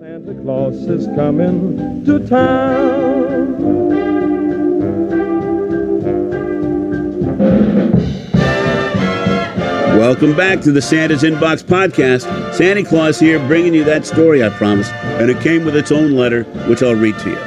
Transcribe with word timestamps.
Santa 0.00 0.34
Claus 0.42 0.74
is 0.74 1.06
coming 1.14 2.04
to 2.04 2.18
town. 2.26 3.58
Welcome 9.96 10.36
back 10.36 10.60
to 10.62 10.72
the 10.72 10.82
Santa's 10.82 11.22
Inbox 11.22 11.62
podcast. 11.62 12.54
Santa 12.54 12.82
Claus 12.82 13.20
here, 13.20 13.38
bringing 13.46 13.72
you 13.72 13.84
that 13.84 14.04
story 14.04 14.42
I 14.42 14.48
promised, 14.48 14.90
and 14.92 15.30
it 15.30 15.40
came 15.40 15.64
with 15.64 15.76
its 15.76 15.92
own 15.92 16.12
letter, 16.12 16.42
which 16.68 16.82
I'll 16.82 16.96
read 16.96 17.16
to 17.20 17.30
you. 17.30 17.38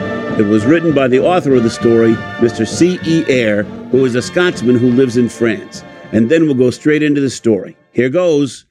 It 0.45 0.50
was 0.50 0.66
written 0.66 0.95
by 0.95 1.09
the 1.09 1.20
author 1.20 1.54
of 1.54 1.64
the 1.64 1.70
story, 1.70 2.14
Mr. 2.39 2.66
C. 2.66 2.98
E. 3.05 3.25
Eyre, 3.27 3.64
who 3.91 4.05
is 4.05 4.16
a 4.16 4.21
Scotsman 4.21 4.77
who 4.77 4.91
lives 4.91 5.18
in 5.18 5.27
France. 5.27 5.84
And 6.14 6.29
then 6.32 6.45
we'll 6.45 6.55
go 6.55 6.71
straight 6.71 7.04
into 7.04 7.20
the 7.20 7.29
story. 7.29 7.75
Here 7.91 8.09
goes. 8.09 8.66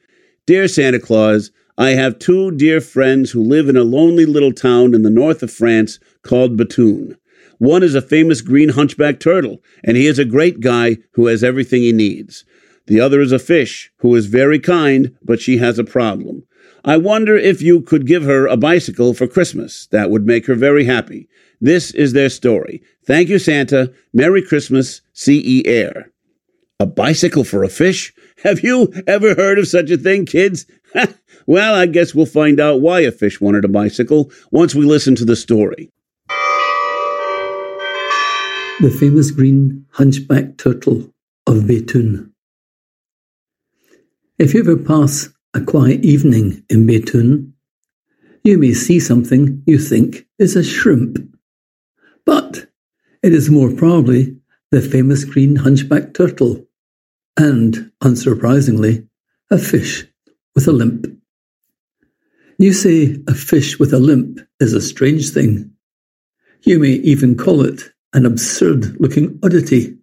Dear 0.47 0.67
Santa 0.69 1.01
Claus, 1.01 1.51
I 1.79 1.91
have 1.91 2.19
two 2.19 2.53
dear 2.53 2.81
friends 2.81 3.33
who 3.33 3.43
live 3.43 3.69
in 3.69 3.77
a 3.77 3.85
lonely 3.85 4.25
little 4.25 4.53
town 4.53 4.95
in 4.95 5.03
the 5.03 5.11
north 5.11 5.43
of 5.43 5.51
France 5.51 5.99
called 6.23 6.57
Bethune. 6.57 7.19
One 7.59 7.83
is 7.83 7.95
a 7.95 8.01
famous 8.01 8.41
green 8.41 8.71
hunchback 8.71 9.21
turtle, 9.21 9.63
and 9.85 9.97
he 9.97 10.07
is 10.07 10.19
a 10.19 10.25
great 10.25 10.61
guy 10.61 10.97
who 11.13 11.27
has 11.27 11.45
everything 11.45 11.83
he 11.83 11.93
needs. 11.93 12.45
The 12.87 13.01
other 13.01 13.21
is 13.21 13.33
a 13.33 13.39
fish 13.39 13.91
who 13.99 14.15
is 14.15 14.27
very 14.27 14.59
kind, 14.59 15.15
but 15.23 15.41
she 15.41 15.59
has 15.59 15.79
a 15.79 15.85
problem. 15.85 16.45
I 16.85 16.97
wonder 16.97 17.37
if 17.37 17.61
you 17.61 17.83
could 17.83 18.07
give 18.07 18.23
her 18.23 18.47
a 18.47 18.57
bicycle 18.57 19.13
for 19.13 19.27
Christmas. 19.27 19.87
That 19.89 20.09
would 20.09 20.25
make 20.25 20.47
her 20.47 20.55
very 20.55 20.85
happy. 20.85 21.29
This 21.61 21.91
is 21.91 22.13
their 22.13 22.31
story. 22.31 22.83
Thank 23.05 23.29
you, 23.29 23.39
Santa. 23.39 23.93
Merry 24.15 24.41
Christmas, 24.41 25.03
C.E. 25.13 25.63
Eyre. 25.67 26.11
A 26.79 26.87
bicycle 26.87 27.45
for 27.45 27.65
a 27.65 27.69
fish? 27.69 28.15
Have 28.45 28.61
you 28.61 28.93
ever 29.07 29.35
heard 29.35 29.59
of 29.59 29.67
such 29.67 29.91
a 29.91 29.97
thing, 29.97 30.25
kids? 30.27 30.67
well, 31.47 31.75
I 31.75 31.87
guess 31.87 32.15
we'll 32.15 32.27
find 32.27 32.61
out 32.61 32.81
why 32.81 33.01
a 33.01 33.13
fish 33.13 33.41
wanted 33.41 33.65
a 33.65 33.69
bicycle 33.69 34.31
once 34.51 34.75
we 34.75 34.85
listen 34.85 35.15
to 35.17 35.25
the 35.25 35.37
story. 35.37 35.91
The 38.81 38.91
famous 38.91 39.31
green 39.31 39.87
hunchback 39.93 40.59
turtle 40.59 41.13
of 41.47 41.67
Bethune. 41.67 42.33
If 44.39 44.53
you 44.53 44.61
ever 44.61 44.77
pass 44.77 45.31
a 45.55 45.63
quiet 45.63 46.05
evening 46.05 46.63
in 46.69 46.87
Bethune, 46.87 47.55
you 48.45 48.59
may 48.59 48.75
see 48.75 49.01
something 49.01 49.63
you 49.67 49.79
think 49.79 50.27
is 50.39 50.57
a 50.57 50.63
shrimp. 50.63 51.19
But 52.27 52.67
it 53.23 53.33
is 53.33 53.49
more 53.51 53.73
probably 53.73 54.37
the 54.71 54.83
famous 54.83 55.25
green 55.25 55.57
hunchback 55.57 56.13
turtle, 56.13 56.67
and, 57.39 57.91
unsurprisingly, 58.03 59.09
a 59.51 59.59
fish 59.59 60.07
with 60.55 60.69
a 60.69 60.73
limp. 60.73 61.07
You 62.59 62.73
say 62.73 63.23
a 63.29 63.35
fish 63.35 63.79
with 63.79 63.93
a 63.93 63.99
limp 63.99 64.41
is 64.61 64.73
a 64.73 64.81
strange 64.81 65.31
thing. 65.31 65.73
You 66.63 66.79
may 66.79 66.93
even 66.93 67.37
call 67.37 67.63
it 67.63 67.83
an 68.15 68.25
absurd 68.25 68.99
looking 68.99 69.39
oddity. 69.43 69.99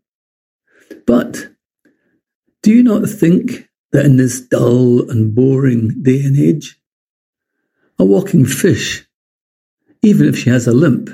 But 1.08 1.50
do 2.62 2.72
you 2.72 2.84
not 2.84 3.10
think 3.10 3.68
that 3.92 4.06
in 4.06 4.18
this 4.18 4.40
dull 4.40 5.10
and 5.10 5.34
boring 5.34 6.04
day 6.04 6.24
and 6.24 6.38
age, 6.38 6.80
a 7.98 8.06
walking 8.06 8.46
fish, 8.46 9.08
even 10.02 10.28
if 10.28 10.38
she 10.38 10.50
has 10.50 10.68
a 10.68 10.74
limp, 10.74 11.10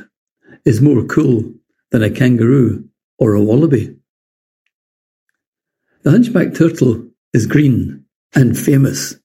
is 0.65 0.81
more 0.81 1.03
cool 1.05 1.53
than 1.91 2.03
a 2.03 2.09
kangaroo 2.09 2.87
or 3.17 3.33
a 3.33 3.41
wallaby. 3.41 3.95
The 6.03 6.11
hunchback 6.11 6.53
turtle 6.53 7.09
is 7.33 7.45
green 7.45 8.05
and 8.35 8.57
famous. 8.57 9.15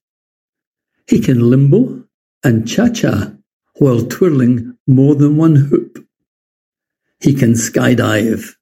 He 1.06 1.20
can 1.20 1.50
limbo 1.50 2.03
and 2.44 2.68
cha-cha 2.68 3.32
while 3.78 4.04
twirling 4.04 4.76
more 4.86 5.14
than 5.14 5.36
one 5.36 5.56
hoop. 5.56 6.06
He 7.20 7.34
can 7.34 7.54
skydive 7.54 8.54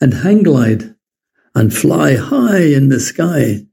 and 0.00 0.14
hang 0.14 0.42
glide 0.42 0.94
and 1.54 1.72
fly 1.72 2.16
high 2.16 2.62
in 2.62 2.88
the 2.88 3.00
sky 3.00 3.66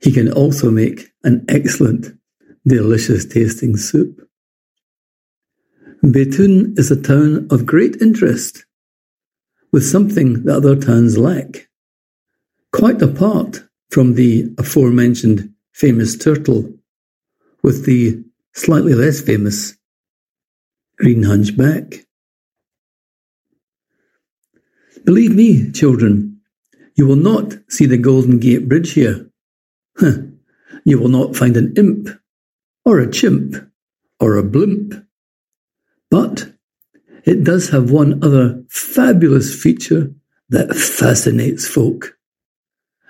he 0.00 0.12
can 0.12 0.32
also 0.32 0.70
make 0.70 1.12
an 1.24 1.44
excellent, 1.48 2.16
delicious 2.66 3.24
tasting 3.24 3.76
soup. 3.76 4.28
Bethune 6.02 6.74
is 6.76 6.90
a 6.90 7.00
town 7.00 7.48
of 7.50 7.66
great 7.66 8.00
interest, 8.00 8.64
with 9.72 9.84
something 9.84 10.44
that 10.44 10.56
other 10.56 10.76
towns 10.76 11.18
lack. 11.18 11.68
Quite 12.72 13.02
apart 13.02 13.64
from 13.90 14.14
the 14.14 14.54
aforementioned 14.58 15.52
famous 15.72 16.16
turtle, 16.16 16.72
with 17.62 17.84
the 17.84 18.22
slightly 18.58 18.94
less 18.94 19.20
famous 19.20 19.76
green 20.98 21.22
hunchback. 21.22 22.06
Believe 25.04 25.34
me, 25.34 25.70
children, 25.72 26.40
you 26.94 27.06
will 27.06 27.16
not 27.16 27.54
see 27.68 27.86
the 27.86 27.96
Golden 27.96 28.38
Gate 28.38 28.68
Bridge 28.68 28.92
here 28.92 29.28
you 30.84 30.98
will 30.98 31.08
not 31.08 31.36
find 31.36 31.56
an 31.56 31.74
imp, 31.76 32.08
or 32.84 32.98
a 32.98 33.10
chimp, 33.10 33.54
or 34.20 34.36
a 34.36 34.42
blimp. 34.42 34.94
But 36.10 36.52
it 37.24 37.44
does 37.44 37.70
have 37.70 37.90
one 37.90 38.22
other 38.24 38.64
fabulous 38.68 39.54
feature 39.54 40.14
that 40.48 40.74
fascinates 40.74 41.66
folk. 41.66 42.16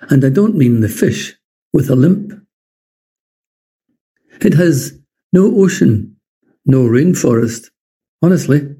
And 0.09 0.25
I 0.25 0.29
don't 0.29 0.55
mean 0.57 0.81
the 0.81 0.89
fish 0.89 1.35
with 1.71 1.89
a 1.89 1.95
limp. 1.95 2.33
It 4.41 4.53
has 4.55 4.99
no 5.31 5.53
ocean, 5.55 6.17
no 6.65 6.83
rainforest, 6.83 7.69
honestly, 8.21 8.75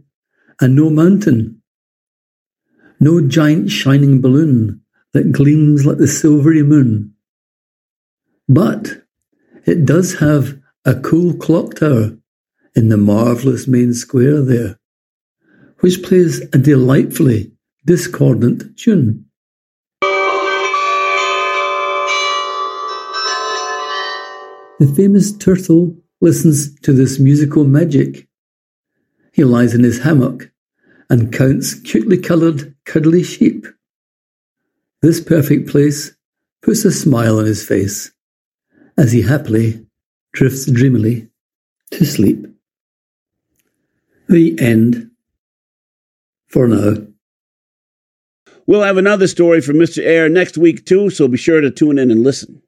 and 0.59 0.75
no 0.75 0.89
mountain. 0.89 1.61
No 2.99 3.21
giant 3.21 3.71
shining 3.71 4.21
balloon 4.21 4.81
that 5.13 5.31
gleams 5.31 5.85
like 5.85 5.97
the 5.97 6.07
silvery 6.07 6.63
moon 6.63 7.13
but 8.49 9.03
it 9.65 9.85
does 9.85 10.15
have 10.15 10.59
a 10.83 10.95
cool 10.95 11.35
clock 11.35 11.75
tower 11.75 12.17
in 12.75 12.89
the 12.89 12.97
marvellous 12.97 13.67
main 13.67 13.93
square 13.93 14.41
there, 14.41 14.79
which 15.81 16.01
plays 16.01 16.41
a 16.51 16.57
delightfully 16.57 17.51
discordant 17.85 18.75
tune. 18.75 19.25
The 24.79 24.91
famous 24.95 25.31
turtle 25.37 25.95
listens 26.21 26.79
to 26.81 26.93
this 26.93 27.19
musical 27.19 27.63
magic. 27.63 28.27
He 29.31 29.43
lies 29.43 29.73
in 29.73 29.83
his 29.83 29.99
hammock 29.99 30.51
and 31.09 31.33
counts 31.33 31.73
cutely 31.73 32.17
coloured, 32.17 32.75
cuddly 32.85 33.23
sheep. 33.23 33.65
This 35.01 35.21
perfect 35.21 35.69
place 35.69 36.11
puts 36.61 36.83
a 36.85 36.91
smile 36.91 37.39
on 37.39 37.45
his 37.45 37.65
face 37.65 38.11
as 38.97 39.11
he 39.11 39.21
happily 39.21 39.85
drifts 40.33 40.69
dreamily 40.69 41.29
to 41.91 42.05
sleep. 42.05 42.45
The 44.27 44.59
end. 44.59 45.09
For 46.47 46.67
now. 46.67 46.95
We'll 48.65 48.83
have 48.83 48.97
another 48.97 49.27
story 49.27 49.61
from 49.61 49.77
Mr. 49.77 50.03
Eyre 50.03 50.29
next 50.29 50.57
week, 50.57 50.85
too, 50.85 51.09
so 51.09 51.27
be 51.27 51.37
sure 51.37 51.61
to 51.61 51.71
tune 51.71 51.97
in 51.97 52.11
and 52.11 52.23
listen. 52.23 52.61